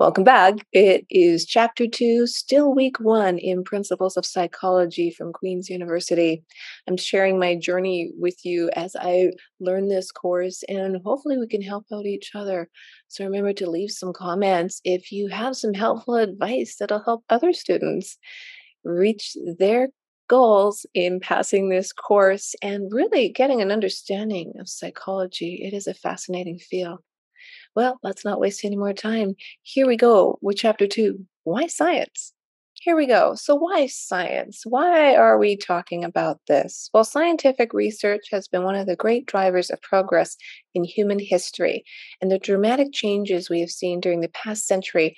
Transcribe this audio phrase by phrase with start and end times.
[0.00, 0.54] Welcome back.
[0.72, 6.42] It is chapter two, still week one in Principles of Psychology from Queen's University.
[6.88, 11.60] I'm sharing my journey with you as I learn this course, and hopefully, we can
[11.60, 12.70] help out each other.
[13.08, 17.52] So, remember to leave some comments if you have some helpful advice that'll help other
[17.52, 18.16] students
[18.84, 19.90] reach their
[20.28, 25.60] goals in passing this course and really getting an understanding of psychology.
[25.62, 27.00] It is a fascinating field.
[27.76, 29.34] Well, let's not waste any more time.
[29.62, 32.32] Here we go with chapter two Why science?
[32.74, 33.34] Here we go.
[33.34, 34.62] So, why science?
[34.64, 36.88] Why are we talking about this?
[36.94, 40.34] Well, scientific research has been one of the great drivers of progress
[40.74, 41.84] in human history,
[42.22, 45.14] and the dramatic changes we have seen during the past century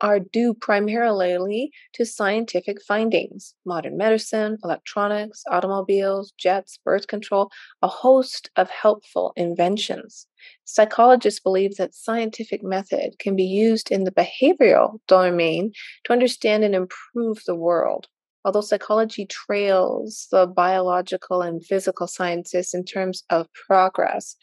[0.00, 7.50] are due primarily to scientific findings modern medicine, electronics, automobiles, jets, birth control,
[7.82, 10.26] a host of helpful inventions.
[10.64, 15.72] Psychologists believe that scientific method can be used in the behavioral domain
[16.04, 18.08] to understand and improve the world.
[18.44, 24.36] Although psychology trails the biological and physical sciences in terms of progress,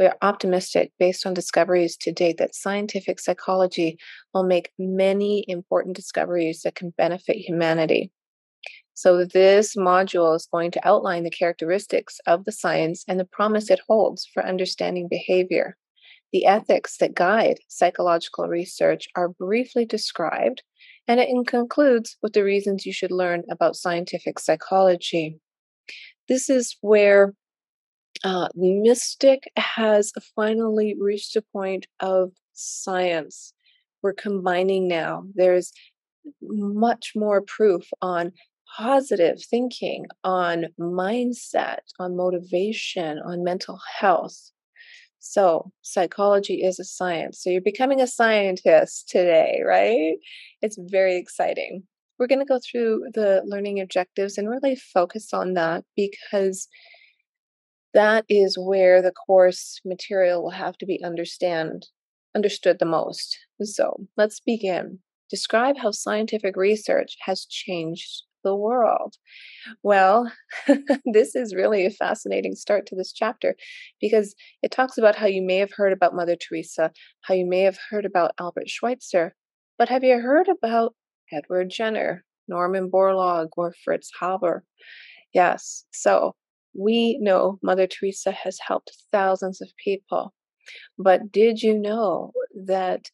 [0.00, 3.98] we are optimistic based on discoveries to date that scientific psychology
[4.32, 8.10] will make many important discoveries that can benefit humanity.
[8.94, 13.70] So, this module is going to outline the characteristics of the science and the promise
[13.70, 15.76] it holds for understanding behavior.
[16.32, 20.62] The ethics that guide psychological research are briefly described,
[21.08, 25.38] and it concludes with the reasons you should learn about scientific psychology.
[26.26, 27.34] This is where
[28.24, 33.52] uh, mystic has finally reached a point of science.
[34.02, 35.24] We're combining now.
[35.34, 35.72] There's
[36.42, 38.32] much more proof on
[38.76, 44.50] positive thinking, on mindset, on motivation, on mental health.
[45.18, 47.42] So, psychology is a science.
[47.42, 50.16] So, you're becoming a scientist today, right?
[50.62, 51.82] It's very exciting.
[52.18, 56.68] We're going to go through the learning objectives and really focus on that because
[57.94, 61.86] that is where the course material will have to be understand
[62.34, 63.38] understood the most.
[63.62, 65.00] So let's begin.
[65.30, 69.16] Describe how scientific research has changed the world.
[69.82, 70.32] Well,
[71.12, 73.54] this is really a fascinating start to this chapter
[74.00, 76.90] because it talks about how you may have heard about Mother Teresa,
[77.22, 79.34] how you may have heard about Albert Schweitzer,
[79.78, 80.94] but have you heard about
[81.32, 84.64] Edward Jenner, Norman Borlaug, or Fritz Haber?
[85.32, 85.84] Yes.
[85.92, 86.34] So
[86.74, 90.34] we know Mother Teresa has helped thousands of people.
[90.98, 92.32] But did you know
[92.66, 93.10] that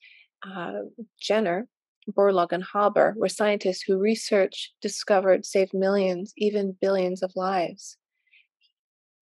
[0.46, 0.80] uh,
[1.20, 1.68] Jenner,
[2.10, 7.96] Borlaug, and Haber were scientists who researched, discovered, saved millions, even billions of lives?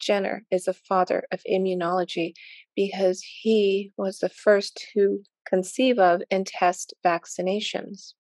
[0.00, 2.34] Jenner is the father of immunology
[2.76, 8.14] because he was the first to conceive of and test vaccinations.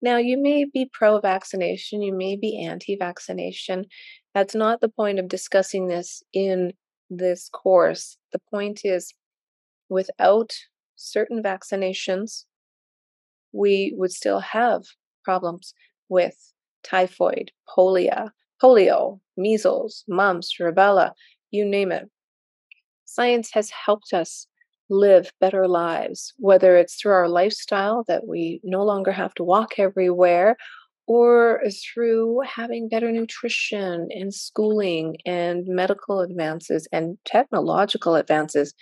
[0.00, 3.86] Now, you may be pro vaccination, you may be anti vaccination,
[4.34, 6.72] that's not the point of discussing this in
[7.10, 8.16] this course.
[8.32, 9.12] The point is
[9.88, 10.54] without
[10.94, 12.44] certain vaccinations,
[13.52, 14.84] we would still have
[15.24, 15.74] problems
[16.08, 16.52] with
[16.84, 18.30] typhoid, polio,
[18.62, 21.12] polio, measles, mumps, rubella,
[21.50, 22.08] you name it.
[23.04, 24.46] Science has helped us
[24.90, 29.78] live better lives, whether it's through our lifestyle that we no longer have to walk
[29.78, 30.56] everywhere
[31.06, 38.74] or through having better nutrition and schooling and medical advances and technological advances.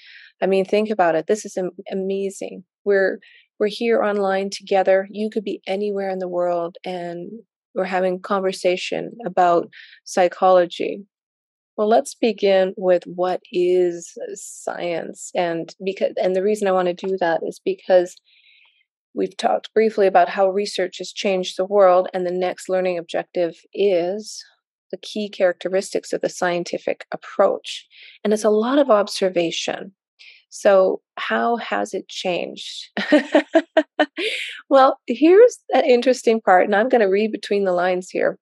[0.43, 1.29] I mean, think about it.
[1.29, 1.57] This is
[1.91, 2.65] amazing.
[2.85, 3.21] We're
[3.59, 5.09] we're here online together.
[5.11, 7.31] You could be anywhere in the world and
[7.75, 9.71] we're having conversation about
[10.05, 11.05] psychology.
[11.77, 16.89] Well, let's begin with what is uh, science and because and the reason I want
[16.89, 18.17] to do that is because
[19.17, 23.55] We've talked briefly about how research has changed the world, and the next learning objective
[23.73, 24.45] is
[24.91, 27.87] the key characteristics of the scientific approach.
[28.23, 29.93] And it's a lot of observation.
[30.51, 32.91] So, how has it changed?
[34.69, 38.39] well, here's an interesting part, and I'm going to read between the lines here.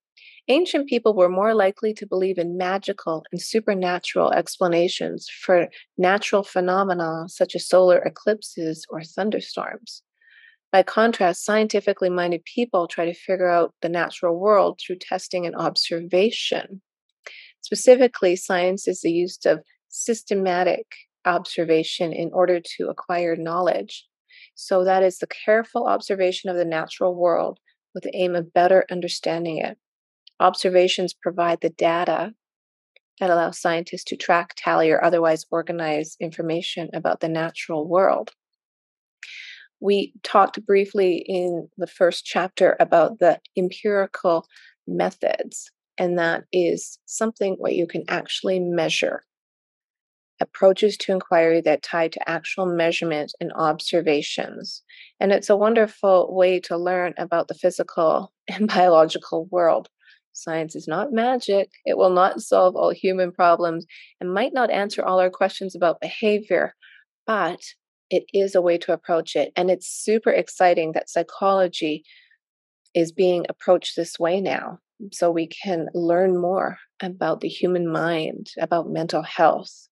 [0.49, 7.25] Ancient people were more likely to believe in magical and supernatural explanations for natural phenomena
[7.29, 10.03] such as solar eclipses or thunderstorms.
[10.71, 15.57] By contrast, scientifically minded people try to figure out the natural world through testing and
[15.57, 16.83] observation.
[17.63, 20.87] Specifically, science is the use of systematic
[21.25, 24.07] observation in order to acquire knowledge.
[24.55, 27.61] So, that is the careful observation of the natural world
[27.95, 29.79] with the aim of better understanding it.
[30.41, 32.35] Observations provide the data
[33.21, 38.31] that allow scientists to track, tally, or otherwise organize information about the natural world.
[39.81, 44.47] We talked briefly in the first chapter about the empirical
[44.87, 49.23] methods, and that is something what you can actually measure.
[50.41, 54.83] Approaches to inquiry that tie to actual measurement and observations.
[55.21, 59.89] And it's a wonderful way to learn about the physical and biological world.
[60.35, 61.71] Science is not magic.
[61.87, 63.87] It will not solve all human problems
[64.21, 66.75] and might not answer all our questions about behavior,
[67.27, 67.61] but
[68.11, 69.53] it is a way to approach it.
[69.57, 72.05] And it's super exciting that psychology
[72.95, 74.79] is being approached this way now.
[75.13, 79.89] So we can learn more about the human mind, about mental health.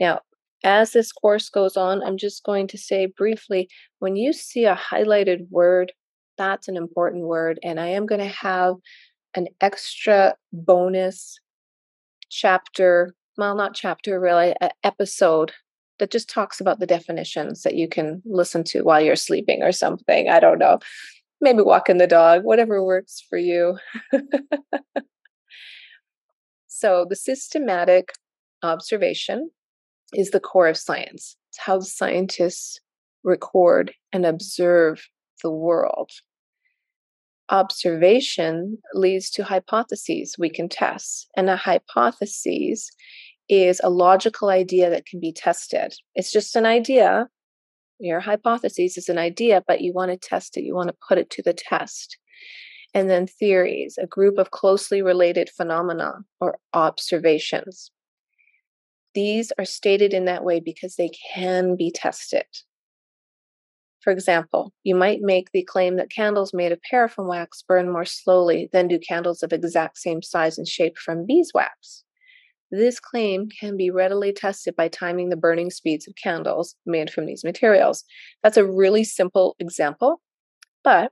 [0.00, 0.20] Now,
[0.64, 4.76] as this course goes on, I'm just going to say briefly when you see a
[4.76, 5.92] highlighted word,
[6.38, 7.60] that's an important word.
[7.62, 8.74] And I am going to have
[9.34, 11.38] an extra bonus
[12.30, 15.52] chapter, well, not chapter really, an episode
[15.98, 19.72] that just talks about the definitions that you can listen to while you're sleeping or
[19.72, 20.28] something.
[20.28, 20.78] I don't know.
[21.40, 23.78] Maybe walking the dog, whatever works for you.
[26.66, 28.12] so, the systematic
[28.62, 29.50] observation
[30.14, 31.36] is the core of science.
[31.50, 32.80] It's how scientists
[33.24, 35.08] record and observe
[35.42, 36.10] the world.
[37.50, 42.90] Observation leads to hypotheses we can test, and a hypothesis
[43.48, 45.94] is a logical idea that can be tested.
[46.14, 47.28] It's just an idea.
[48.00, 51.18] Your hypothesis is an idea, but you want to test it, you want to put
[51.18, 52.16] it to the test.
[52.94, 57.90] And then theories, a group of closely related phenomena or observations.
[59.14, 62.46] These are stated in that way because they can be tested.
[64.04, 68.04] For example, you might make the claim that candles made of paraffin wax burn more
[68.04, 72.04] slowly than do candles of exact same size and shape from beeswax.
[72.70, 77.24] This claim can be readily tested by timing the burning speeds of candles made from
[77.24, 78.04] these materials.
[78.42, 80.20] That's a really simple example,
[80.82, 81.10] but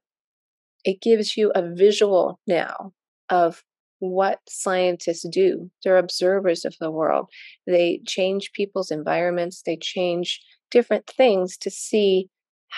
[0.84, 2.92] it gives you a visual now
[3.30, 3.62] of
[4.00, 5.70] what scientists do.
[5.82, 7.30] They're observers of the world.
[7.66, 12.28] They change people's environments, they change different things to see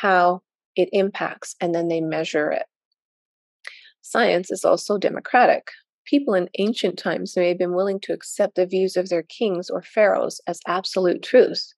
[0.00, 0.42] how
[0.76, 2.66] it impacts, and then they measure it.
[4.02, 5.70] Science is also democratic.
[6.04, 9.70] People in ancient times may have been willing to accept the views of their kings
[9.70, 11.72] or pharaohs as absolute truth.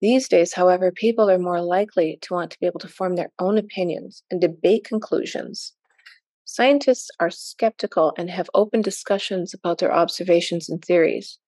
[0.00, 3.32] These days, however, people are more likely to want to be able to form their
[3.38, 5.74] own opinions and debate conclusions
[6.50, 11.38] Scientists are skeptical and have open discussions about their observations and theories.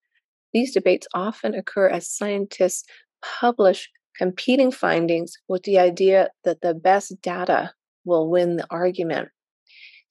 [0.52, 2.84] These debates often occur as scientists
[3.22, 3.90] publish
[4.20, 7.72] competing findings with the idea that the best data
[8.04, 9.30] will win the argument.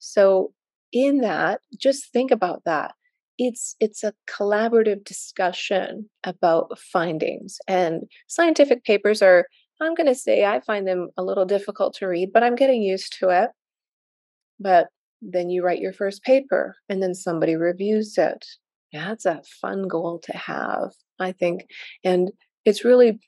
[0.00, 0.52] So,
[0.92, 2.94] in that, just think about that.
[3.38, 9.46] It's it's a collaborative discussion about findings and scientific papers are
[9.80, 12.82] I'm going to say I find them a little difficult to read, but I'm getting
[12.82, 13.50] used to it.
[14.58, 14.88] But
[15.22, 18.44] then you write your first paper and then somebody reviews it.
[18.92, 20.90] That's a fun goal to have,
[21.20, 21.66] I think.
[22.04, 22.32] And
[22.66, 23.20] it's really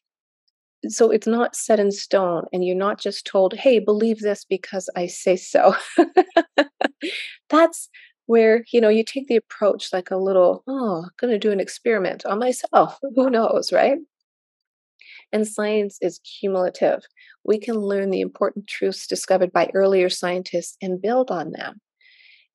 [0.88, 4.88] so it's not set in stone and you're not just told, hey, believe this because
[4.96, 5.74] I say so.
[7.50, 7.88] That's
[8.26, 11.52] where, you know, you take the approach like a little, oh, I'm going to do
[11.52, 12.98] an experiment on myself.
[13.16, 13.98] Who knows, right?
[15.32, 17.02] And science is cumulative.
[17.44, 21.80] We can learn the important truths discovered by earlier scientists and build on them.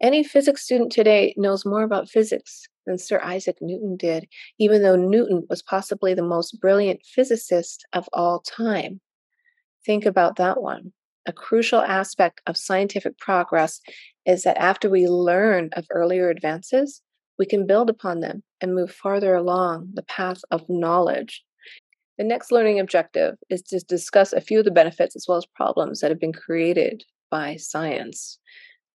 [0.02, 4.28] Any physics student today knows more about physics than Sir Isaac Newton did,
[4.60, 9.02] even though Newton was possibly the most brilliant physicist of all time.
[9.86, 10.94] Think about that one.
[11.26, 13.82] A crucial aspect of scientific progress
[14.26, 17.02] is that after we learn of earlier advances,
[17.40, 21.44] we can build upon them and move farther along the path of knowledge
[22.18, 25.46] the next learning objective is to discuss a few of the benefits as well as
[25.46, 28.40] problems that have been created by science.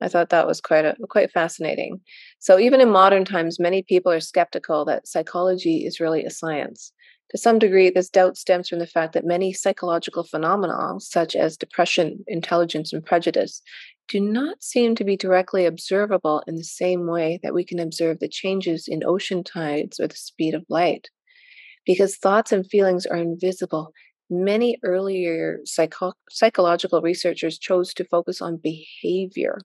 [0.03, 2.01] I thought that was quite a, quite fascinating.
[2.39, 6.93] So even in modern times, many people are skeptical that psychology is really a science.
[7.31, 11.57] To some degree, this doubt stems from the fact that many psychological phenomena, such as
[11.57, 13.63] depression, intelligence, and prejudice,
[14.09, 18.19] do not seem to be directly observable in the same way that we can observe
[18.19, 21.09] the changes in ocean tides or the speed of light
[21.87, 23.93] because thoughts and feelings are invisible.
[24.31, 29.59] Many earlier psycho- psychological researchers chose to focus on behavior.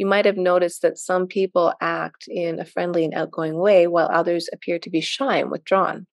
[0.00, 4.08] You might have noticed that some people act in a friendly and outgoing way, while
[4.10, 6.06] others appear to be shy and withdrawn.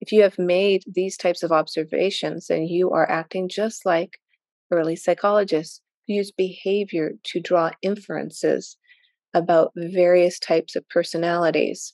[0.00, 4.16] If you have made these types of observations, then you are acting just like
[4.70, 8.78] early psychologists who use behavior to draw inferences
[9.34, 11.92] about various types of personalities.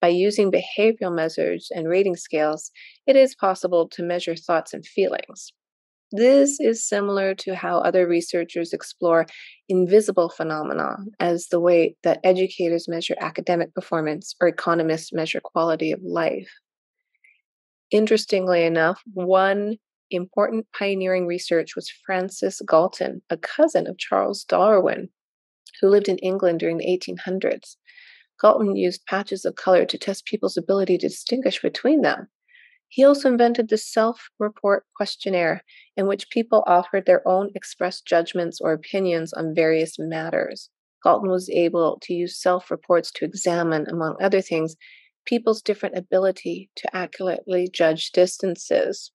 [0.00, 2.72] By using behavioral measures and rating scales,
[3.06, 5.52] it is possible to measure thoughts and feelings.
[6.12, 9.26] This is similar to how other researchers explore
[9.68, 16.00] invisible phenomena as the way that educators measure academic performance or economists measure quality of
[16.02, 16.50] life.
[17.92, 19.76] Interestingly enough, one
[20.10, 25.08] important pioneering research was Francis Galton, a cousin of Charles Darwin,
[25.80, 27.76] who lived in England during the 1800s.
[28.40, 32.28] Galton used patches of color to test people's ability to distinguish between them.
[32.92, 35.62] He also invented the self report questionnaire,
[35.96, 40.70] in which people offered their own expressed judgments or opinions on various matters.
[41.04, 44.74] Galton was able to use self reports to examine, among other things,
[45.24, 49.12] people's different ability to accurately judge distances.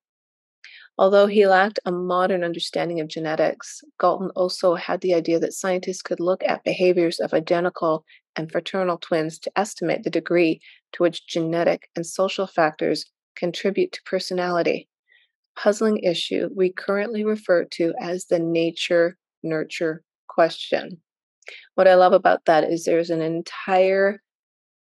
[0.98, 6.02] Although he lacked a modern understanding of genetics, Galton also had the idea that scientists
[6.02, 8.06] could look at behaviors of identical
[8.38, 10.62] and fraternal twins to estimate the degree
[10.94, 13.06] to which genetic and social factors
[13.36, 14.88] contribute to personality,
[15.56, 21.02] puzzling issue we currently refer to as the nature nurture question.
[21.76, 24.22] What I love about that is there's an entire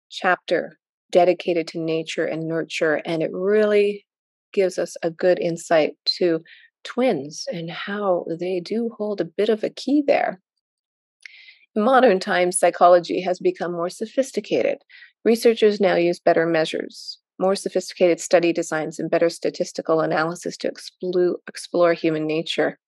[0.09, 0.77] chapter
[1.11, 4.05] dedicated to nature and nurture, and it really
[4.53, 6.41] gives us a good insight to
[6.83, 10.41] twins and how they do hold a bit of a key there.
[11.75, 14.77] In modern times, psychology has become more sophisticated.
[15.25, 20.71] Researchers now use better measures, more sophisticated study designs and better statistical analysis to
[21.47, 22.79] explore, human nature.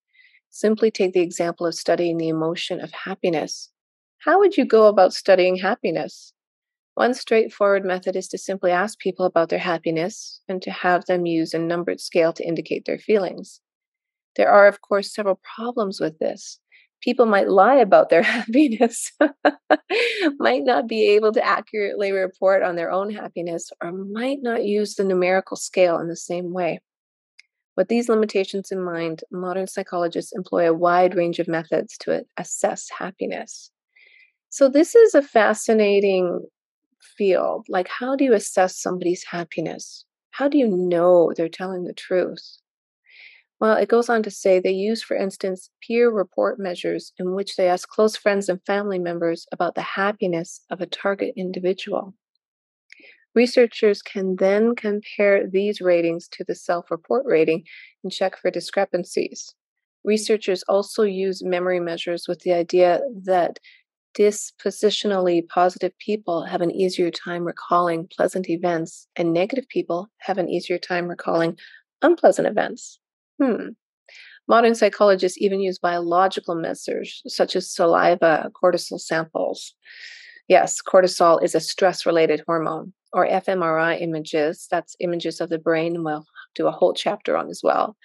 [0.50, 3.70] Simply take the example of studying the emotion of happiness.
[4.20, 6.34] How would you go about studying happiness?
[6.96, 11.28] One straightforward method is to simply ask people about their happiness and to have them
[11.28, 13.62] use a numbered scale to indicate their feelings.
[14.36, 16.60] There are, of course, several problems with this
[17.02, 19.12] people might lie about their happiness,
[20.40, 24.96] might not be able to accurately report on their own happiness, or might not use
[24.96, 26.80] the numerical scale in the same way.
[27.76, 32.90] With these limitations in mind, modern psychologists employ a wide range of methods to assess
[32.98, 33.72] happiness.
[34.50, 36.42] So, this is a fascinating
[37.18, 37.68] field.
[37.70, 40.06] Like, how do you assess somebody's happiness?
[40.32, 42.58] How do you know they're telling the truth?
[43.60, 47.56] Well, it goes on to say they use, for instance, peer report measures in which
[47.56, 52.16] they ask close friends and family members about the happiness of a target individual.
[53.36, 57.64] Researchers can then compare these ratings to the self report rating
[58.04, 59.54] and check for discrepancies.
[60.04, 63.60] Researchers also use memory measures with the idea that
[64.18, 70.50] dispositionally positive people have an easier time recalling pleasant events, and negative people have an
[70.50, 71.58] easier time recalling
[72.02, 73.00] unpleasant events.
[73.42, 73.70] Hmm.
[74.48, 79.74] Modern psychologists even use biological measures such as saliva, cortisol samples.
[80.48, 84.68] Yes, cortisol is a stress related hormone, or fMRI images.
[84.72, 86.04] That's images of the brain.
[86.04, 86.26] We'll
[86.56, 87.98] do a whole chapter on as well.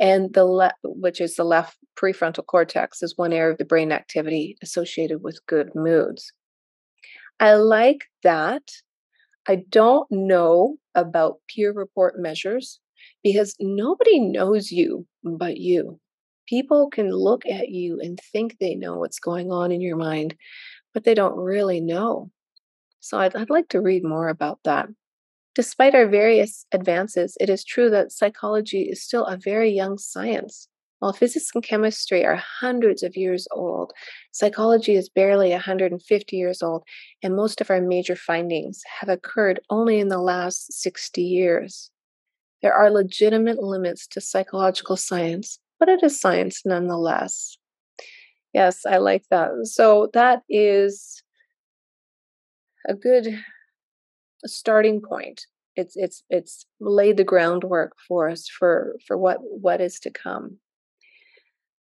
[0.00, 3.92] And the left, which is the left prefrontal cortex, is one area of the brain
[3.92, 6.32] activity associated with good moods.
[7.38, 8.62] I like that.
[9.48, 12.80] I don't know about peer report measures
[13.26, 15.98] because nobody knows you but you.
[16.48, 20.36] People can look at you and think they know what's going on in your mind,
[20.94, 22.30] but they don't really know.
[23.00, 24.86] So I'd, I'd like to read more about that.
[25.56, 30.68] Despite our various advances, it is true that psychology is still a very young science.
[31.00, 33.92] While physics and chemistry are hundreds of years old,
[34.30, 36.84] psychology is barely 150 years old,
[37.24, 41.90] and most of our major findings have occurred only in the last 60 years.
[42.66, 47.58] There are legitimate limits to psychological science, but it is science nonetheless.
[48.52, 49.50] Yes, I like that.
[49.62, 51.22] So that is
[52.88, 53.38] a good
[54.46, 55.46] starting point.
[55.76, 60.58] It's it's it's laid the groundwork for us for for what what is to come.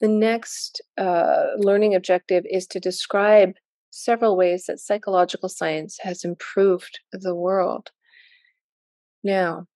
[0.02, 3.54] The next uh, learning objective is to describe
[3.90, 7.90] several ways that psychological science has improved the world.
[9.24, 9.68] Now,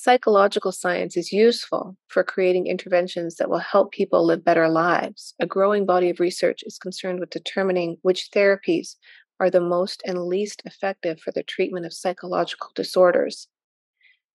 [0.00, 5.34] Psychological science is useful for creating interventions that will help people live better lives.
[5.40, 8.94] A growing body of research is concerned with determining which therapies
[9.40, 13.48] are the most and least effective for the treatment of psychological disorders.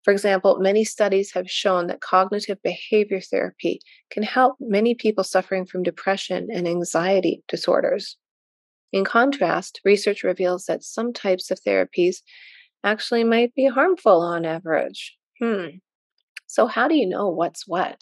[0.03, 3.79] For example, many studies have shown that cognitive behavior therapy
[4.11, 8.17] can help many people suffering from depression and anxiety disorders.
[8.91, 12.17] In contrast, research reveals that some types of therapies
[12.83, 15.15] actually might be harmful on average.
[15.41, 15.77] Hmm.
[16.47, 17.99] So, how do you know what's what?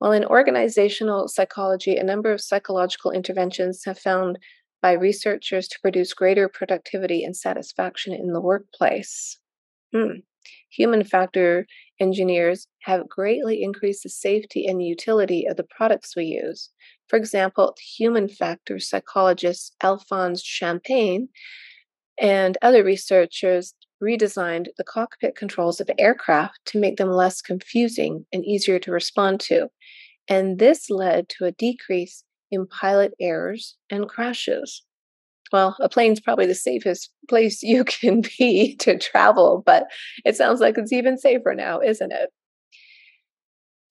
[0.00, 4.38] Well, in organizational psychology, a number of psychological interventions have found
[4.80, 9.38] by researchers to produce greater productivity and satisfaction in the workplace.
[9.92, 10.20] Hmm.
[10.70, 11.66] human factor
[12.00, 16.70] engineers have greatly increased the safety and utility of the products we use.
[17.08, 21.28] For example, human factor psychologist Alphonse Chapanis
[22.20, 28.44] and other researchers redesigned the cockpit controls of aircraft to make them less confusing and
[28.44, 29.68] easier to respond to.
[30.28, 34.82] And this led to a decrease in pilot errors and crashes.
[35.52, 39.86] Well, a plane's probably the safest place you can be to travel, but
[40.24, 42.30] it sounds like it's even safer now, isn't it?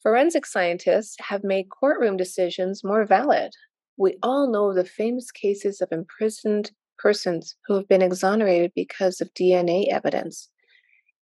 [0.02, 3.52] Forensic scientists have made courtroom decisions more valid.
[3.98, 6.72] We all know the famous cases of imprisoned
[7.02, 10.50] persons who have been exonerated because of DNA evidence.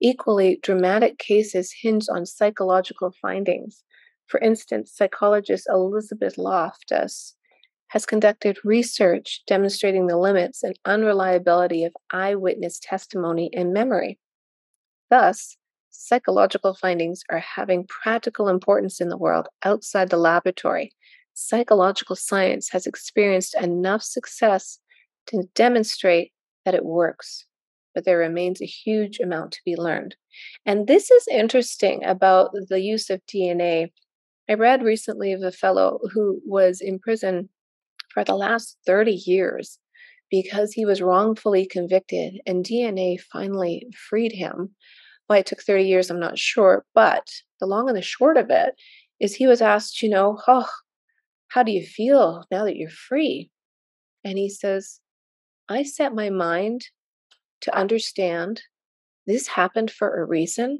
[0.01, 3.83] Equally dramatic cases hinge on psychological findings.
[4.27, 7.35] For instance, psychologist Elizabeth Loftus
[7.89, 14.19] has conducted research demonstrating the limits and unreliability of eyewitness testimony and memory.
[15.09, 15.57] Thus,
[15.89, 20.91] psychological findings are having practical importance in the world outside the laboratory.
[21.33, 24.79] Psychological science has experienced enough success
[25.27, 26.31] to demonstrate
[26.65, 27.45] that it works,
[27.93, 30.15] but there remains a huge amount to be learned.
[30.65, 33.91] And this is interesting about the use of DNA.
[34.49, 37.49] I read recently of a fellow who was in prison
[38.13, 39.79] for the last 30 years
[40.29, 44.75] because he was wrongfully convicted, and DNA finally freed him.
[45.27, 46.85] Why it took 30 years, I'm not sure.
[46.93, 47.27] But
[47.59, 48.73] the long and the short of it
[49.19, 50.67] is he was asked, you know, oh,
[51.49, 53.49] how do you feel now that you're free?
[54.23, 54.99] And he says,
[55.69, 56.87] I set my mind
[57.61, 58.61] to understand
[59.25, 60.79] this happened for a reason.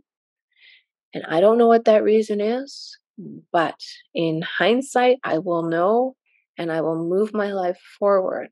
[1.14, 2.98] And I don't know what that reason is,
[3.52, 3.80] but
[4.14, 6.16] in hindsight, I will know
[6.58, 8.50] and I will move my life forward.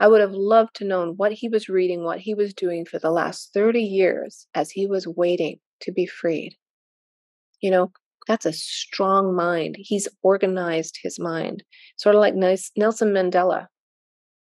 [0.00, 2.98] I would have loved to know what he was reading, what he was doing for
[2.98, 6.56] the last 30 years as he was waiting to be freed.
[7.60, 7.92] You know,
[8.26, 9.76] that's a strong mind.
[9.78, 11.62] He's organized his mind,
[11.96, 13.66] sort of like Nelson Mandela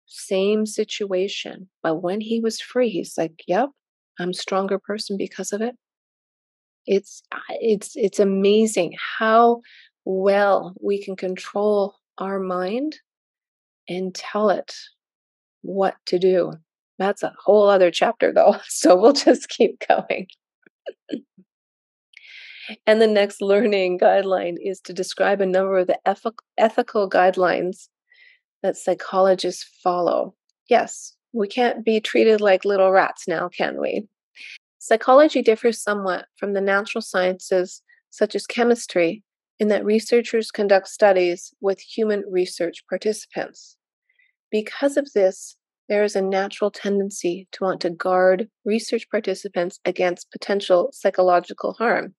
[0.08, 1.70] same situation.
[1.84, 3.70] But when he was free, he's like, yep,
[4.20, 5.76] I'm a stronger person because of it.
[6.86, 9.62] It's it's it's amazing how
[10.06, 12.98] well we can control our mind
[13.90, 14.74] and tell it
[15.62, 16.54] what to do.
[16.98, 18.56] That's a whole other chapter though.
[18.70, 20.28] So we'll just keep going.
[22.86, 26.00] and the next learning guideline is to describe a number of the
[26.58, 27.90] ethical guidelines
[28.68, 30.36] that psychologists follow.
[30.70, 34.10] Yes, we can't be treated like little rats now, can we?
[34.78, 39.24] Psychology differs somewhat from the natural sciences, such as chemistry,
[39.58, 43.78] in that researchers conduct studies with human research participants.
[44.52, 45.56] Because of this,
[45.88, 52.16] there is a natural tendency to want to guard research participants against potential psychological harm.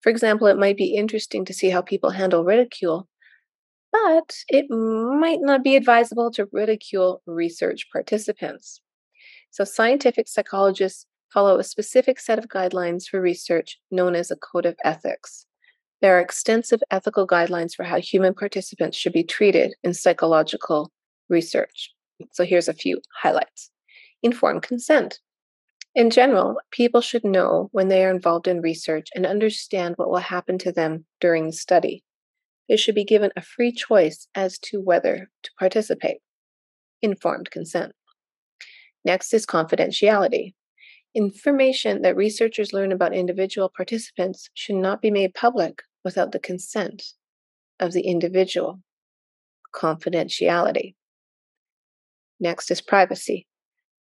[0.00, 3.08] For example, it might be interesting to see how people handle ridicule
[3.92, 8.80] but it might not be advisable to ridicule research participants.
[9.50, 14.66] So, scientific psychologists follow a specific set of guidelines for research known as a code
[14.66, 15.46] of ethics.
[16.00, 20.90] There are extensive ethical guidelines for how human participants should be treated in psychological
[21.28, 21.92] research.
[22.32, 23.70] So, here's a few highlights
[24.22, 25.20] informed consent.
[25.94, 30.18] In general, people should know when they are involved in research and understand what will
[30.18, 32.02] happen to them during the study
[32.72, 36.22] they should be given a free choice as to whether to participate.
[37.02, 37.92] Informed consent.
[39.04, 40.54] Next is confidentiality.
[41.14, 47.12] Information that researchers learn about individual participants should not be made public without the consent
[47.78, 48.80] of the individual.
[49.74, 50.94] Confidentiality.
[52.40, 53.46] Next is privacy.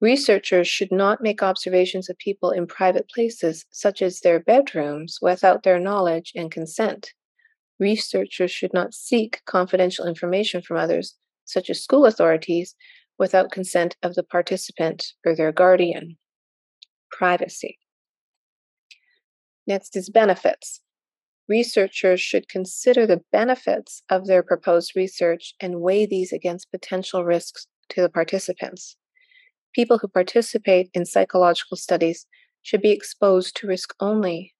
[0.02, 5.62] Researchers should not make observations of people in private places, such as their bedrooms, without
[5.62, 7.14] their knowledge and consent
[7.82, 12.76] researchers should not seek confidential information from others, such as school authorities,
[13.18, 16.16] without consent of the participant or their guardian.
[17.10, 17.78] Privacy.
[19.66, 20.80] Next is benefits.
[21.48, 27.66] Researchers should consider the benefits of their proposed research and weigh these against potential risks
[27.90, 28.96] to the participants.
[29.74, 32.26] People who participate in psychological studies
[32.62, 34.51] should be exposed to risk only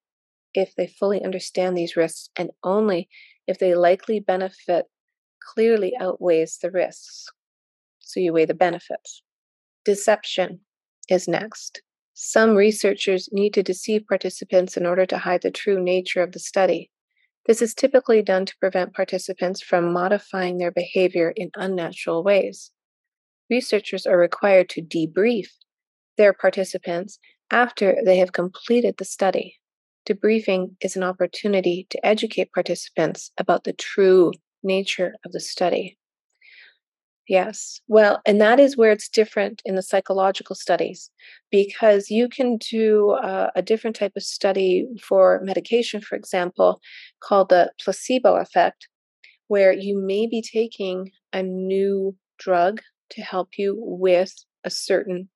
[0.53, 3.09] if they fully understand these risks and only
[3.47, 4.85] if the likely benefit
[5.53, 7.25] clearly outweighs the risks.
[7.99, 9.23] So you weigh the benefits.
[9.85, 10.61] Deception
[11.09, 11.81] is next.
[12.13, 16.39] Some researchers need to deceive participants in order to hide the true nature of the
[16.39, 16.91] study.
[17.45, 22.71] This is typically done to prevent participants from modifying their behavior in unnatural ways.
[23.49, 25.47] Researchers are required to debrief
[26.17, 27.19] their participants
[27.51, 29.59] after they have completed the study.
[30.07, 35.97] Debriefing is an opportunity to educate participants about the true nature of the study.
[37.29, 37.79] Yes.
[37.87, 41.09] Well, and that is where it's different in the psychological studies
[41.51, 46.81] because you can do uh, a different type of study for medication, for example,
[47.21, 48.89] called the placebo effect,
[49.47, 54.33] where you may be taking a new drug to help you with
[54.65, 55.29] a certain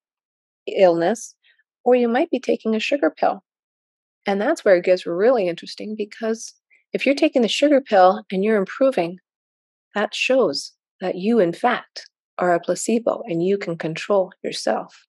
[0.66, 1.34] illness,
[1.84, 3.42] or you might be taking a sugar pill.
[4.28, 6.52] And that's where it gets really interesting because
[6.92, 9.16] if you're taking the sugar pill and you're improving,
[9.94, 15.06] that shows that you, in fact, are a placebo and you can control yourself.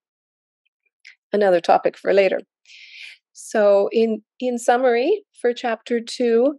[1.33, 2.39] Another topic for later.
[3.33, 6.57] So, in in summary, for chapter two,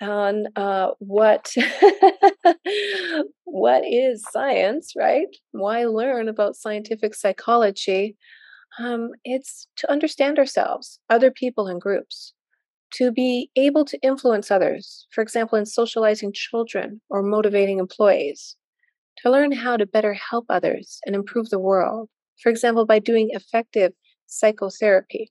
[0.00, 1.54] on uh, what
[3.44, 5.28] what is science, right?
[5.52, 8.16] Why learn about scientific psychology?
[8.80, 12.32] Um, it's to understand ourselves, other people, and groups,
[12.92, 15.06] to be able to influence others.
[15.10, 18.56] For example, in socializing children or motivating employees,
[19.18, 22.08] to learn how to better help others and improve the world,
[22.42, 23.92] for example, by doing effective
[24.26, 25.30] psychotherapy.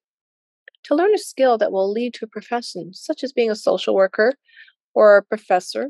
[0.83, 3.95] To learn a skill that will lead to a profession, such as being a social
[3.95, 4.35] worker
[4.93, 5.89] or a professor.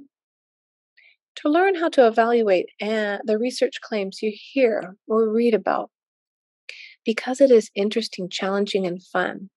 [1.36, 5.92] To learn how to evaluate the research claims you hear or read about.
[7.10, 9.50] Because it is interesting, challenging, and fun.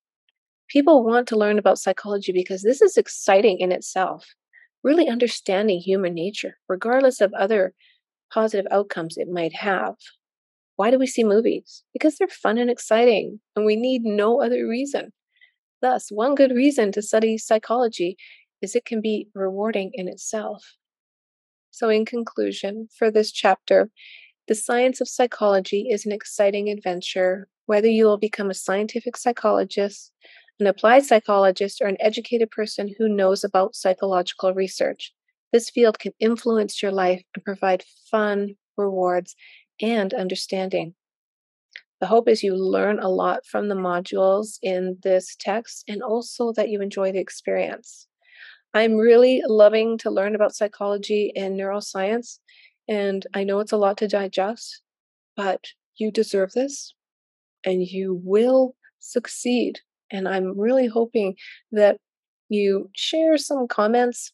[0.71, 4.27] People want to learn about psychology because this is exciting in itself.
[4.83, 7.75] Really understanding human nature, regardless of other
[8.33, 9.97] positive outcomes it might have.
[10.77, 11.85] Why do we see movies?
[11.93, 15.13] Because they're fun and exciting, and we need no other reason.
[15.83, 18.17] Thus, one good reason to study psychology
[18.63, 20.65] is it can be rewarding in itself.
[21.71, 23.91] So, in conclusion, for this chapter,
[24.49, 30.13] the science of psychology is an exciting adventure, whether you will become a scientific psychologist,
[30.59, 35.13] an applied psychologist, or an educated person who knows about psychological research.
[35.53, 39.37] This field can influence your life and provide fun, rewards,
[39.81, 40.95] and understanding.
[42.01, 46.53] The hope is you learn a lot from the modules in this text and also
[46.55, 48.09] that you enjoy the experience.
[48.75, 52.39] I'm really loving to learn about psychology and neuroscience,
[52.89, 54.83] and I know it's a lot to digest,
[55.37, 55.65] but
[55.97, 56.95] you deserve this
[57.65, 59.81] and you will succeed.
[60.11, 61.37] And I'm really hoping
[61.71, 61.99] that
[62.49, 64.33] you share some comments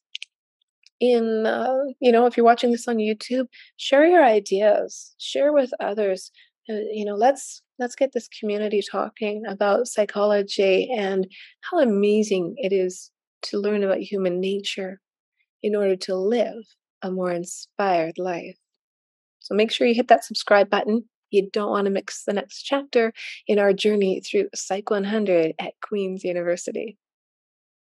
[1.00, 5.70] in uh, you know if you're watching this on youtube share your ideas share with
[5.78, 6.32] others
[6.68, 11.28] uh, you know let's let's get this community talking about psychology and
[11.70, 13.10] how amazing it is
[13.42, 15.00] to learn about human nature
[15.62, 16.64] in order to live
[17.02, 18.58] a more inspired life
[19.40, 22.62] so make sure you hit that subscribe button you don't want to mix the next
[22.62, 23.12] chapter
[23.46, 26.96] in our journey through Psych 100 at Queen's University.